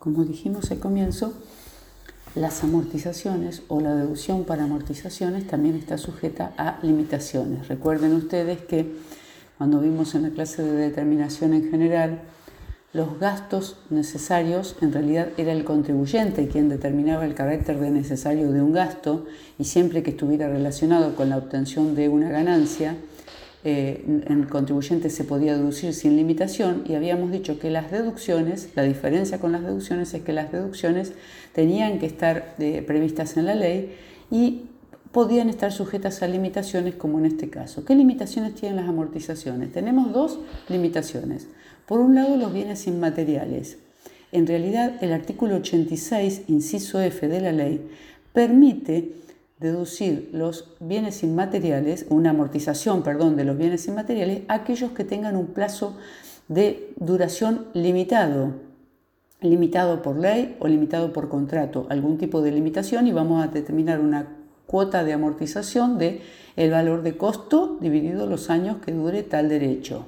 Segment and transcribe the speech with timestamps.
[0.00, 1.34] como dijimos al comienzo,
[2.34, 7.68] las amortizaciones o la deducción para amortizaciones también está sujeta a limitaciones.
[7.68, 8.96] Recuerden ustedes que
[9.58, 12.22] cuando vimos en la clase de determinación en general,
[12.94, 18.62] los gastos necesarios en realidad era el contribuyente quien determinaba el carácter de necesario de
[18.62, 19.26] un gasto
[19.58, 22.96] y siempre que estuviera relacionado con la obtención de una ganancia,
[23.62, 28.84] eh, el contribuyente se podía deducir sin limitación y habíamos dicho que las deducciones, la
[28.84, 31.12] diferencia con las deducciones es que las deducciones
[31.52, 33.94] tenían que estar eh, previstas en la ley
[34.30, 34.62] y
[35.12, 37.84] podían estar sujetas a limitaciones como en este caso.
[37.84, 39.72] ¿Qué limitaciones tienen las amortizaciones?
[39.72, 41.48] Tenemos dos limitaciones.
[41.86, 43.78] Por un lado, los bienes inmateriales.
[44.32, 47.80] En realidad, el artículo 86, inciso F de la ley,
[48.32, 49.12] permite
[49.60, 55.48] deducir los bienes inmateriales, una amortización, perdón, de los bienes inmateriales, aquellos que tengan un
[55.48, 55.96] plazo
[56.48, 58.54] de duración limitado,
[59.42, 64.00] limitado por ley o limitado por contrato, algún tipo de limitación y vamos a determinar
[64.00, 64.28] una
[64.66, 66.22] cuota de amortización de
[66.56, 70.06] el valor de costo dividido los años que dure tal derecho.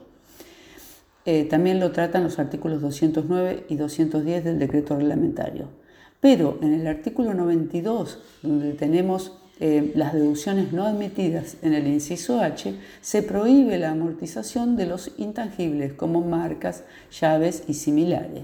[1.26, 5.68] Eh, también lo tratan los artículos 209 y 210 del decreto reglamentario.
[6.20, 12.40] Pero en el artículo 92, donde tenemos eh, las deducciones no admitidas en el inciso
[12.40, 16.82] H, se prohíbe la amortización de los intangibles como marcas,
[17.12, 18.42] llaves y similares.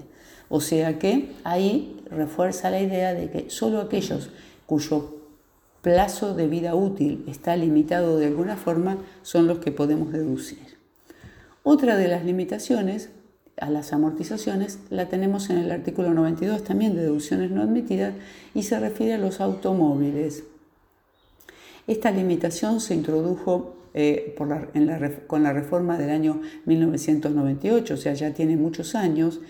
[0.49, 4.31] O sea que ahí refuerza la idea de que solo aquellos
[4.65, 5.17] cuyo
[5.83, 10.79] plazo de vida útil está limitado de alguna forma son los que podemos deducir.
[11.65, 13.11] Otra de las limitaciones
[13.57, 18.15] a las amortizaciones la tenemos en el artículo 92 también de deducciones no admitidas
[18.55, 20.45] y se refiere a los automóviles.
[21.89, 28.57] Esta limitación se introdujo eh, con la reforma del año 1998, o sea, ya tiene
[28.57, 29.41] muchos años,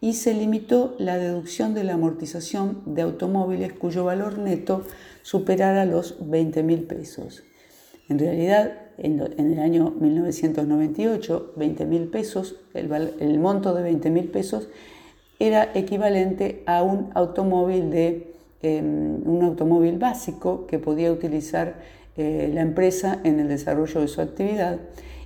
[0.00, 4.84] y se limitó la deducción de la amortización de automóviles cuyo valor neto
[5.22, 7.42] superara los 20 mil pesos.
[8.08, 14.68] En realidad, en, el año 1998, 20 mil pesos, el, monto de 20 mil pesos
[15.40, 18.27] era equivalente a un automóvil de
[18.62, 21.76] Un automóvil básico que podía utilizar
[22.20, 24.80] eh, la empresa en el desarrollo de su actividad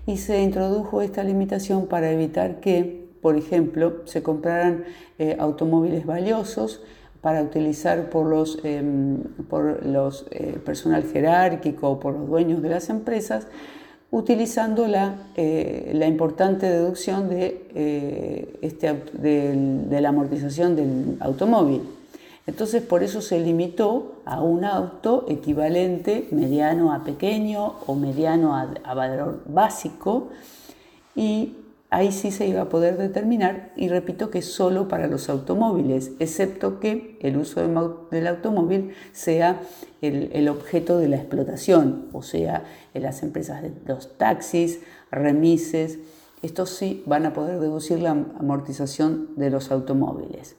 [0.04, 4.84] y se introdujo esta limitación para evitar que, por ejemplo, se compraran
[5.18, 6.82] eh, automóviles valiosos
[7.22, 12.68] para utilizar por los, em, por los eh, personal jerárquico o por los dueños de
[12.68, 13.46] las empresas,
[14.10, 21.80] utilizando la, la importante deducción de, este, de la amortización del automóvil.
[22.46, 28.94] Entonces por eso se limitó a un auto equivalente mediano a pequeño o mediano a,
[28.94, 30.30] valor básico
[31.14, 31.56] y
[31.90, 36.80] ahí sí se iba a poder determinar y repito que solo para los automóviles, excepto
[36.80, 37.60] que el uso
[38.10, 39.60] del automóvil sea
[40.00, 44.80] el, objeto de la explotación, o sea, en las empresas de los taxis,
[45.12, 46.00] remises,
[46.42, 50.56] estos sí van a poder deducir la amortización de los automóviles.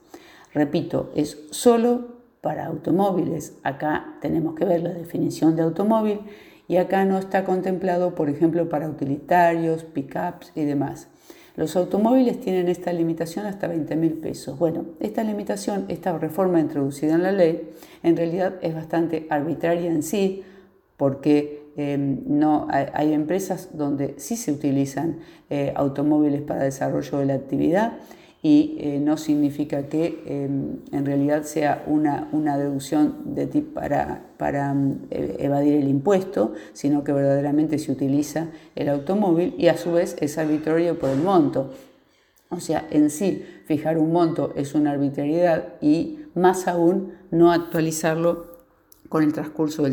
[0.53, 3.58] Repito, es solo para automóviles.
[3.64, 6.19] Acá tenemos que ver la definición de automóvil
[6.68, 11.08] y acá no está contemplado, por ejemplo, para utilitarios, pickups y demás.
[11.56, 14.58] Los automóviles tienen esta limitación hasta 20 mil pesos.
[14.58, 17.70] Bueno, esta limitación, esta reforma introducida en la ley,
[18.02, 20.44] en realidad es bastante arbitraria en sí,
[20.97, 27.34] porque em, no, hay, empresas donde sí se utilizan eh, automóviles para desarrollo de la
[27.35, 27.94] actividad
[28.46, 34.26] y eh, no significa que em, en realidad sea una, una deducción de tip para,
[34.38, 39.78] para mm, e, evadir el impuesto, sino que verdaderamente se utiliza el automóvil y a
[39.78, 41.72] su vez es arbitrario por el monto.
[42.50, 48.53] O sea, en sí fijar un monto es una arbitrariedad y más aún no actualizarlo
[49.08, 49.92] con el transcurso del